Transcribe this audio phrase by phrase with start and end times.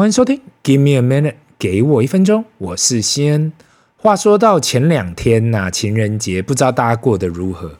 [0.00, 3.52] 欢迎收听，Give me a minute，给我一分钟，我是西恩。
[3.98, 7.72] 话说到前两天呐、情人节，不知道大家过得如何？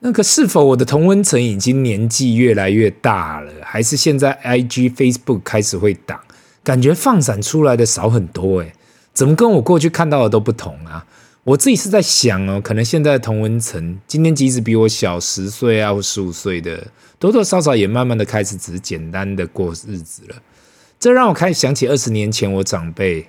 [0.00, 6.20] 那个是否我的同温层已经年纪越来越大了，还是现在 IG、Facebook 开始会挡，
[6.62, 8.60] 感觉放闪出来的少很多？
[8.60, 8.74] 诶，
[9.14, 11.06] 怎么跟我过去看到的都不同啊？
[11.44, 16.88] 我自己是在想哦，可能现在的同温层，今天即使比我小十岁啊或十五岁的，
[17.18, 20.36] 多多少少也慢慢的开始只是简单的过日子了。
[21.04, 23.28] 这让我开始想起二十年前我长辈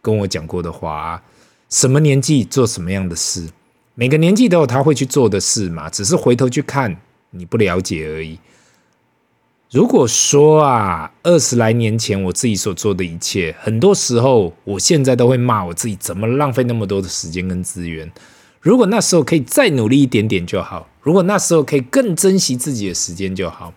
[0.00, 1.20] 跟我讲过的话：
[1.68, 3.48] 什么年纪做什么样的事，
[3.96, 6.96] 每个年纪都有他会去做的事嘛，只是回头去看
[7.30, 8.38] 你不了解而已。
[9.72, 18.08] 如果说啊，二十来年前我自己所做的一切，很多时候我现在都会骂我自己，怎么浪费那么多的时间跟资源？
[18.60, 23.74] 如果那时候可以再努力一点点就好，如果那时候可以更珍惜自己的时间就好。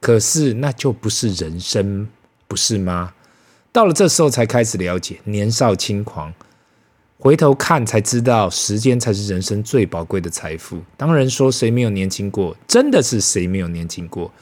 [0.00, 2.06] 可是那就不是人生。
[2.48, 3.12] 不是吗？
[3.70, 6.32] 到了这时候才开始了解，年少轻狂，
[7.18, 10.80] 回头看才知道，时间才是人生最宝贵的财富。
[10.96, 14.32] 当然说谁没有年轻过，真的是谁没有年轻过。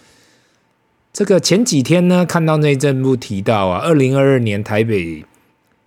[1.12, 5.25] 这个前几天呢，看到内政部提到啊，二零二二年台北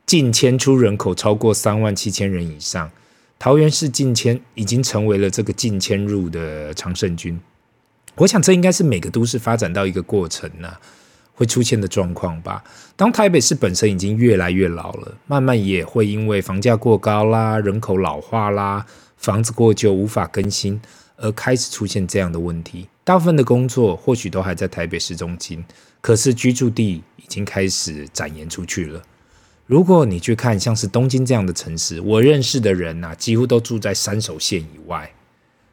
[0.06, 2.92] 净迁出人口超过三万七千人以上，
[3.40, 7.40] 桃园市净迁已经成为了这个净迁入的常胜军。
[8.16, 10.73] 我想这应该是每个都市发展到一个过程呢、
[11.40, 12.62] 会出现的状况吧。
[12.98, 20.81] 当台北市本身已经越来越老了，慢慢也会因为房价过高啦、人口老化啦、房子过旧无法更新，
[21.16, 22.90] 而开始出现这样的问题。
[23.06, 25.64] 大部分的工作或许都还在台北市中心，
[26.02, 29.02] 可是居住地已经开始展延出去了。
[29.66, 35.09] 如果你去看像是东京这样的城市，我认识的人呐、啊，几乎都住在三手线以外。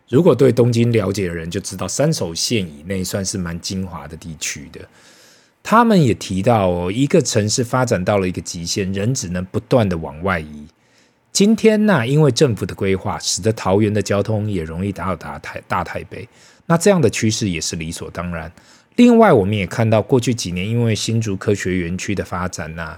[0.08, 4.80] 如果对东京了解的人就知道，三手线以内算是蛮精华的地区的。
[5.68, 10.64] 他们也提到哦，一个城市发展到了一个极限，人只能不断的往外移。
[11.32, 16.28] 今天呢，因为政府的规划，使得桃园的交通也容易到达台大台北，
[16.66, 18.50] 那这样的趋势也是理所当然。
[18.94, 22.96] 另外，我们也看到过去几年，因为新竹科学园区的发展呐，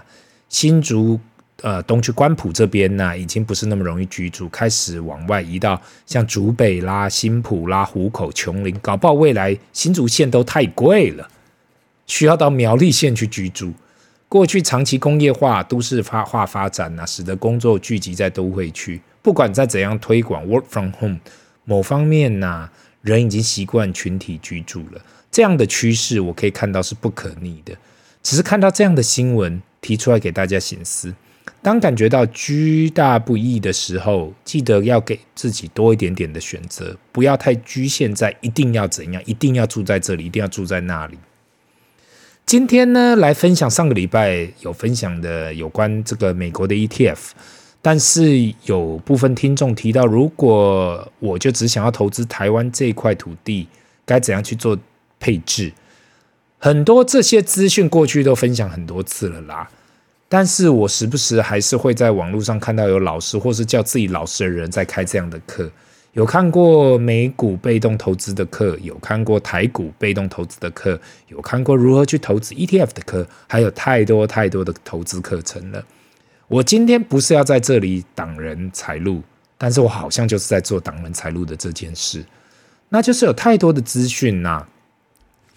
[0.50, 1.18] 新竹
[1.62, 11.26] 呃东区关埔这边呢，已经不是那么容易居住，开始往外移到像竹北啦、新埔啦、湖口、琼林，搞不好未来新竹县都太贵了。
[12.08, 13.72] 需要到苗栗县去居住。
[14.28, 19.00] 过去长期工业化、都市发化发展呐、使得工作聚集在都会区。
[19.22, 21.18] 不管再怎样推广 work from home，
[21.64, 22.68] 某方面呐、
[23.02, 25.00] 人已经习惯群体居住了。
[25.30, 27.74] 这样的趋势，我可以看到是不可逆的。
[28.22, 31.14] 只是看到这样的新闻，提出来给大家省思：
[31.62, 41.18] 当感觉到居大不易的时候，记得要给自己多一点点的选择，不要太局限在一定要怎样，一定要住在这里，一定要住在那里。
[42.48, 47.18] 今天呢，来分享上个礼拜有分享的有关这个美国的 ETF，
[47.82, 53.68] 但是有部分听众提到，如果我就只想要投资台湾这一块土地，
[54.06, 54.78] 该怎样去做
[55.20, 55.70] 配置？
[56.58, 59.68] 很多这些资讯过去都分享很多次了啦，
[60.26, 65.70] 但是我时不时还是会在网络上看到有老师或是叫自己老师的人在开这样的课。
[66.12, 75.84] 有看过美股被动投资的课，有看过台股被动投资的课，有看过如何去投资 ETF 的课，还有太多太多的投资课程了。
[76.48, 79.22] 我今天不是要在这里挡人财路，
[79.58, 82.24] 但是我好像就是在做挡人财路的这件事。
[82.88, 84.66] 那就是有太多的资讯呐，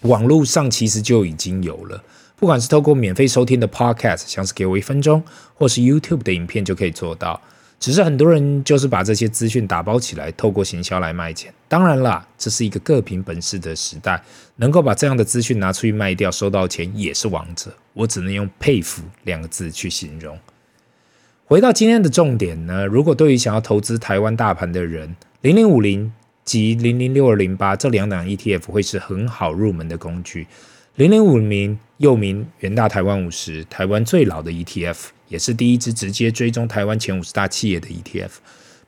[0.02, 2.04] 网络上其实就已经有了，
[2.36, 5.24] 不管是透过免费收听的 Podcast，像是给我一分钟，
[5.54, 7.40] 或是 YouTube 的影片就可以做到。
[7.82, 11.52] 只是很多人就是把这些资讯打包起来，透过行销来卖钱。
[11.66, 14.22] 当然啦，这是一个各凭本事的时代，
[14.54, 17.74] 能够把这样的资讯拿出去卖掉，收到钱也是王者。
[17.94, 20.38] 我只能用佩服两个字去形容。
[21.44, 26.12] 回到今天的重点呢，如果对于想要投资台湾大盘的人，零零五零
[26.44, 30.46] 及零零六二零八这两档 ETF 会是很好入门的工具。
[30.96, 38.28] 零零五零又名元大台湾五十，台湾最老的 ETF，也是第一支直接追踪台湾前五十大企业的 ETF。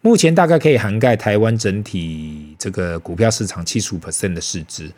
[0.02, 4.92] 目前大概可以涵盖台湾整体这个股票市场七十五 percent 的市值。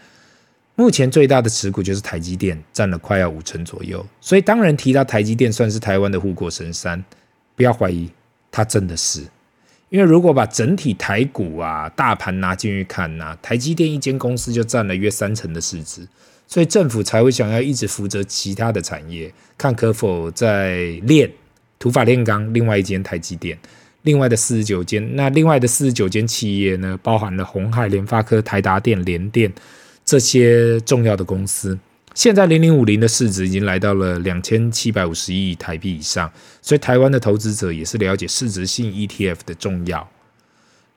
[0.75, 4.05] 目前最大的持股就是台积电，占了快要五成左右。
[4.20, 7.05] 所以当然提到台积电算是台湾的护国神山，
[7.55, 8.11] 不要怀疑，
[8.50, 9.23] 它真的是。
[9.91, 16.05] 因为如果把整体台股啊大盘拿进去看呐、台积电一间公司就占了约三成的市值。
[16.46, 21.31] 所以政府才会想要一直扶着其他的产业，看可否再炼
[21.78, 22.52] 土法炼钢。
[22.54, 23.58] 另外一间台积电，
[24.02, 29.52] 另外的四十九间，那另外的四十九间企业呢，包含了鸿海、联发科、台达电、联电
[30.04, 31.78] 这些重要的公司。
[32.14, 36.32] 现在零零五零的市值已经来到了两千七百五十亿台币以上，
[36.62, 40.08] 所以台湾的投资者也是了解市值性 ETF 的重要。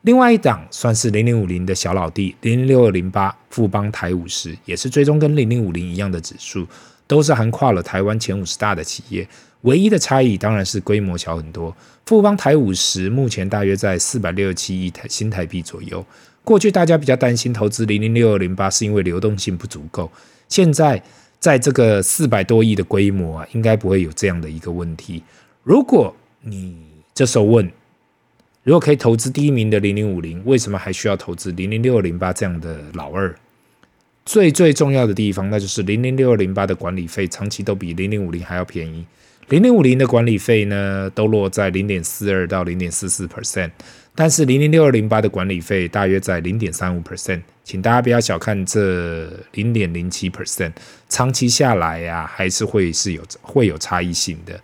[0.04, 6.66] 另外一档算是零零五零的小老弟，零零六二零八富邦台五十，也是追踪跟零零五零一样的指数，
[7.06, 9.28] 都是横跨了台湾前五十大的企业，
[9.62, 11.76] 唯一的差异当然是规模小很多。
[12.06, 16.04] 富邦台五十目前大约在四百六十七亿台新台币左右。
[16.46, 20.10] 过去大家比较担心投资零零六二零八是因为流动性不足够，
[20.48, 21.04] 现在
[21.40, 25.22] 在这个四百多亿的规模啊，应该不会有这样的一个问题。
[25.62, 26.78] 如果你
[27.14, 27.70] 这时候问，
[28.70, 33.36] 如果可以投资第一名的零零五零，为什么还需要投资零零六二零八这样的老二？
[34.28, 39.04] 最最重要的地方，那就是零零六二零八的管理费长期都比零零五零还要便宜。
[39.48, 43.72] 零零五零的管理费呢，都落在零点四二到零点四四 percent，
[44.14, 50.74] 但是零零六二零八的管理费大约在零点三五 percent，请大家不要小看这零点零七 percent，
[51.08, 54.62] 长期下来呀、啊，还是会是有会有差异性的。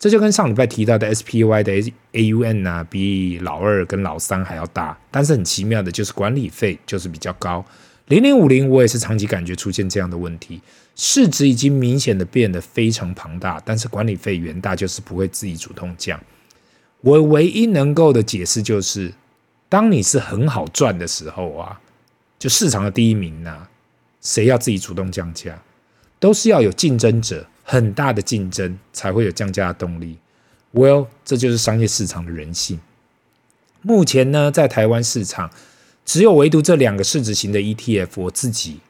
[0.00, 7.62] 这就跟上礼拜提到的 SPY 的 AUN 啊，比老二跟老三还要大，但是很奇妙的就是管理费就是比较高。
[8.06, 10.62] 零零五零我也是长期感觉出现这样的问题，
[10.96, 16.18] 市值已经明显的变得非常庞大，但是管理费元大就是不会自己主动降。
[17.02, 19.12] 我唯一能够的解释就是，
[19.68, 21.78] 当你是很好赚的时候啊，
[22.38, 23.68] 就市场的第一名呐、
[24.22, 25.62] 谁要自己主动降价，
[26.18, 27.46] 都是要有竞争者。
[27.70, 30.18] 很大的竞争才会有降价的动力。
[30.74, 32.80] Well，这就是商业市场的人性。
[33.80, 35.52] 目前呢，在台湾市场，
[36.04, 38.80] 只有唯独这两个市值型的 ETF，我自己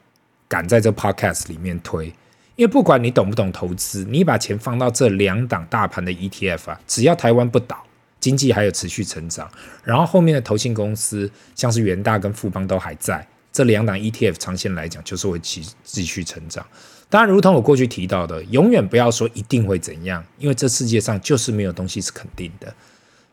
[0.47, 2.07] 敢在这 Podcast 里面推。
[2.55, 7.85] 因为不管你懂不懂投资，你把钱放到这两档大盘的 ETF 啊，只要台湾不倒，
[8.19, 9.47] 经济还有持续成长，
[9.83, 16.65] 然后后面的投信公司，像是元大跟富邦都还在，这两档 ETF 长线来讲就是会继继续成长。
[17.09, 22.73] 当然，如同我过去提到的，永远不要说一定会怎样，因为这世界上就是没有东西是肯定的。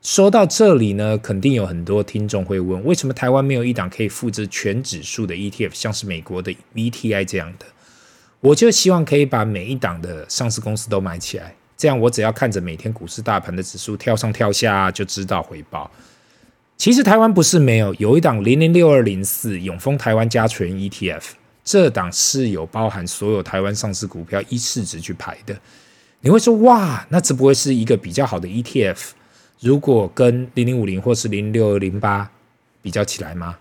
[0.03, 7.67] 说到这里呢，肯定有很多听众会问，为什么台湾没有一档可以复制全指数的 ETF，像是美国的 VTI 这样的？
[8.41, 15.91] 我就希望可以把每一档的上市公司都买起来，这样我只要看着每天股市大盘的指数跳上跳下，就知道回报。
[16.79, 21.23] 其实台湾不是没有，有一档零零六二零四永丰台湾加权 ETF。
[21.65, 25.59] 这档是有包含所有台湾上市股票依市值去排的。
[26.21, 28.97] 你会说哇，那这不会是一个比较好的 ETF？
[29.59, 32.31] 如果跟零零五零或是零六二零八
[32.81, 33.59] 比较起来吗？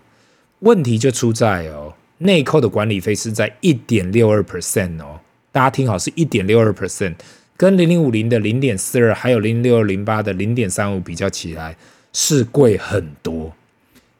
[0.60, 5.18] 问题就出在哦，内扣的管理费是在一点六二 percent 哦，
[5.50, 7.16] 大家听好，是一点六二 percent，
[7.56, 11.76] 跟零零五零的零点四二，还有零六二零八的零点三五比较起来
[12.20, 13.54] 是贵很多。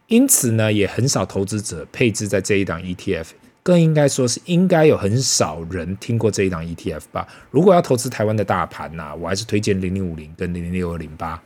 [0.07, 3.27] 因此呢，也很少投资者配置在这一档 ETF。
[3.65, 7.27] 更应该说是应该有很少人听过这一档 ETF 吧。
[7.51, 11.43] 如果要投资台湾的大盘呐、我还是推荐零零五零跟零零六二零八。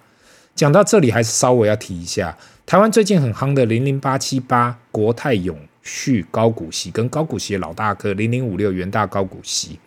[0.55, 9.81] 讲到这里，还是稍微要提一下，台湾最近很夯的零零八七八国泰永续高股息，跟高股息的老大哥零零五六元大高股息。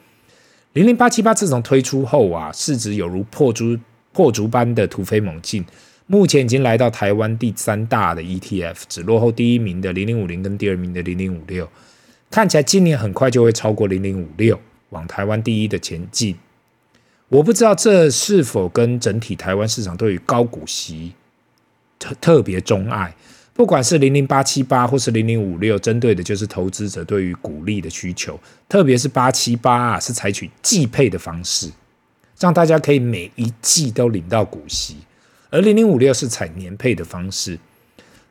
[0.73, 3.77] 零零八七八自从推出后啊，市值有如破竹
[4.11, 5.63] 破竹般的突飞猛进，
[6.07, 11.67] 目前已经来到台湾第三大的 ETF，只落后第一名的零零五零跟第二名的零零五六。
[12.29, 14.59] 看起来今年很快就会超过零零五六，
[14.89, 16.35] 往台湾第一的前进。
[17.29, 21.13] 我不知道这是否跟整体台湾市场对于高股息
[21.97, 23.15] 特特别钟爱。
[23.53, 28.37] 不管是零零八七八或是零零五六，针对的就是投资者对于股利的需求。
[28.67, 31.71] 特别是八七八啊，是采取季配的方式，
[32.37, 34.95] 让大家可以每一季都领到股息；
[35.55, 37.57] 而零零五六是采年配的方式。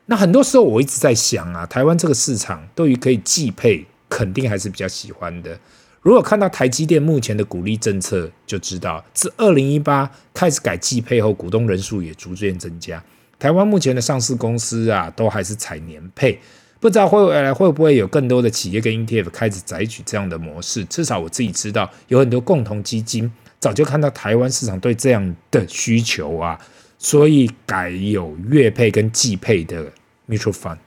[0.05, 3.85] 那很多时候我一直在想啊，台湾这个市场对于可以季配。
[4.07, 5.59] 肯定还是比较喜欢的。
[6.01, 13.03] 如果看到台积电目前的股利政策，就知道自二零一八开始改季配后，股东人数也逐渐增加。
[13.39, 16.39] 台湾目前的上市公司啊，都还是采年配，
[16.79, 20.85] 不知道会未来会不会有更多的企业跟 ETF 开始采取这样的模式。
[20.85, 23.29] 至少我自己知道，有很多共同基金
[23.59, 26.57] 早就看到台湾市场对这样的需求啊，
[27.05, 29.93] 所以改有月配跟季配的
[30.27, 30.79] mutual fund。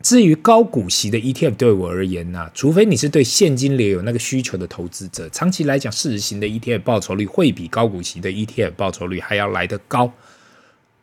[0.00, 10.12] 至于高股息的 ETF，对我而言呢、除非你是对现金流有那个需求的投资者，长期来讲，市值型的 ETF 报酬率会比高股息的 ETF 报酬率还要来得高。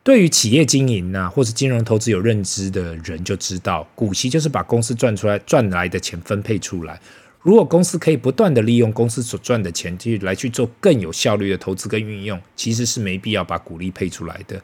[0.03, 7.01] 对于企业经营啊，或是金融投资有认知的人就知道，股息就是把公司赚出来赚来的钱分配出来。
[7.41, 14.61] 如果公司可以不断的利用公司所赚的钱去来去做更有效率的投资跟运用，其实是没必要把股利配出来的，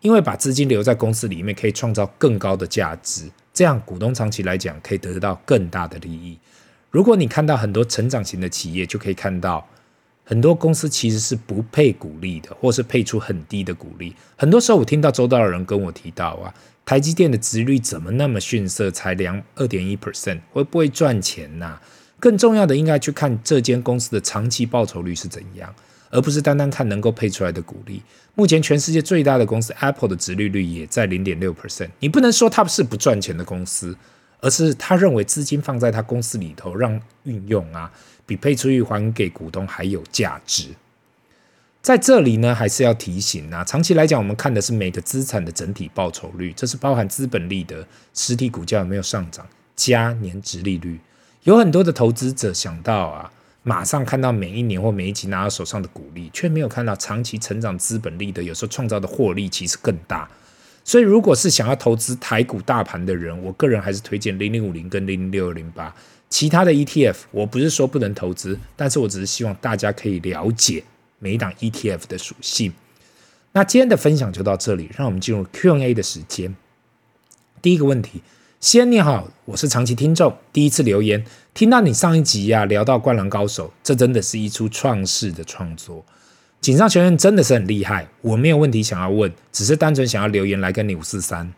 [0.00, 3.30] 因为把资金留在公司里面可以创造更高的价值。
[3.54, 6.36] 这样股东长期来讲可以得到更大的利益。
[6.90, 9.66] 如果你看到很多成长型的企业，就可以看到
[10.24, 14.14] 很多公司其实是不配股利的，或是配出很低的股利。
[14.36, 16.52] 很多时候我听到周遭的人跟我提到啊，
[16.86, 21.82] 台积电的值率怎么那么逊色，才两二点一 percent，会不会赚钱呐、啊？
[22.20, 25.74] 更重要的应该去看这间公司的长期报酬率是怎样，
[26.10, 28.02] 而不是单单看能够配出来的股利。
[28.34, 33.96] 目前全世界最大的公司 Apple 的值利率也在零点六 percent，你不能说它是不赚钱的公司，
[34.40, 37.90] 而是他认为资金放在他公司里头让运用啊，
[38.26, 40.68] 比配出去还给股东还有价值。
[41.84, 50.98] 在这里呢，还是要提醒啊，长期来讲，我们看的是每个资产的整体报酬率，这是包含资本利得、实体股价有没有上涨加年值利率。
[51.42, 53.30] 有很多的投资者想到啊，
[53.64, 60.26] 马上看到每一年或每一期拿到手上的股利，却没有看到长期成长资本利得，有时候创造的获利其实更大。
[60.84, 65.94] 所以，如果是想要投资台股大盘的人，我个人还是推荐零零五零跟零零六二零八。
[66.30, 70.82] 其他的 ETF，我不是说不能投资，但是我只是希望大家可以了解
[71.24, 72.74] 每一档 ETF 的属性。
[73.52, 76.54] 那今天的分享就到这里，让我们进入 Q&A 的时间。
[77.62, 78.20] 第一个问题。
[78.60, 86.04] 先你好，我是长期听众，第一次留言，听到你上一集呀、啊、聊到《灌篮高手》，这真的是一出创世的创作。
[86.60, 91.50] 井上雄彦真的是很厉害，我没有问题想要问，只是单纯想要留言来跟你五四三。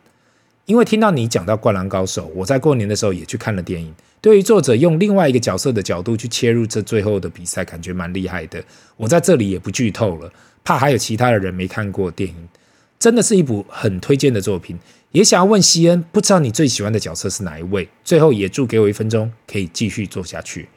[0.67, 3.93] 因为听到你讲到《灌篮高手》，我在过年的时候也去看了电影。
[4.19, 8.61] 对于作者用另外一个角色的角度去切入这最后的比赛，感觉蛮厉害的。
[8.97, 10.29] 我在这里也不剧透了，
[10.65, 12.35] 怕还有其他的人没看过电影。
[12.99, 14.77] 真的是一部很推荐的作品。
[15.13, 17.87] 也想要问西恩，不知道你最喜欢的角色是哪一位？
[18.03, 20.67] 最后也祝给我一分钟，可以继续做下去。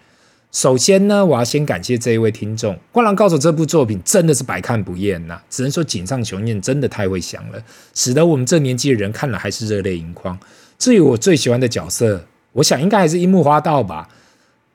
[0.52, 7.62] 首先呢，我要先感谢这一位听众，《灌篮高手》这部作品真的是百看不厌呐，只能说井上雄彦真的太会想了，
[7.94, 10.36] 使得我们这年纪的人看了还是热泪盈眶。
[10.76, 14.08] 至于我最喜欢的角色，我想应该还是樱木花道吧。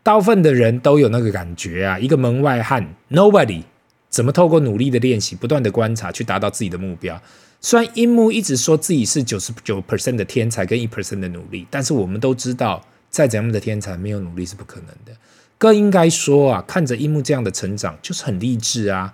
[0.01, 3.63] 大部分的人都有那个感觉啊，一个门外汉，Nobody，
[4.09, 7.21] 怎么透过努力的练习，不断的观察，去达到自己的目标。
[7.59, 15.11] 虽然樱木一直说自己是九十九 percent 的天才跟一 percent 的努力，但是我们都知道，再怎样的天才，没有努力是不可能的。
[15.57, 19.13] 更应该说啊，看着樱木这样的成长，就是很励志啊。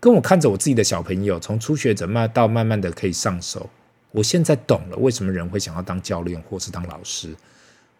[0.00, 3.68] 跟我看着我自己的小朋友，从初学者慢到慢慢的可以上手，
[4.12, 7.34] 我现在懂了为什么人会想要当教练或是当老师。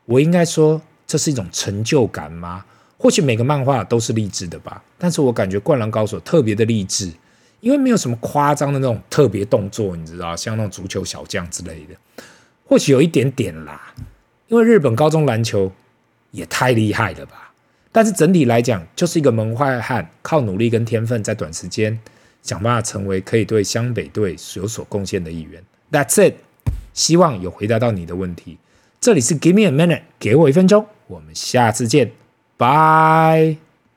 [0.05, 2.65] 我应该说，这是一种成就感吗？
[2.97, 7.13] 或许每个漫画都是励志的吧，但是我感觉《灌篮高手》特别的励志。
[7.61, 12.23] 因为没有什么夸张的那种特别动作，你知道，像那种足球小将之类的，
[12.65, 13.93] 或许有一点点啦。
[14.47, 15.73] 因为日本高中篮球
[16.31, 17.48] 也太厉害了吧！
[17.99, 21.99] 但是整体来讲，就是一个门外汉，靠努力跟天分，在短时间
[22.43, 25.61] 想办法成为可以对湘北队有所贡献的一员。
[25.91, 26.35] That's it。
[26.95, 28.59] 希望有回答到你的问题。
[29.01, 30.87] 这里是 Give me a minute，给我一分钟。
[31.09, 32.13] 我们下次见，
[32.57, 33.68] 拜。